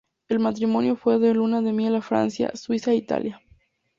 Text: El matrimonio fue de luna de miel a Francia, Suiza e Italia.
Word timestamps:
El 0.29 0.39
matrimonio 0.39 0.95
fue 0.95 1.19
de 1.19 1.31
luna 1.35 1.61
de 1.61 1.73
miel 1.73 1.93
a 1.95 2.01
Francia, 2.01 2.51
Suiza 2.55 2.89
e 2.89 2.95
Italia. 2.95 3.39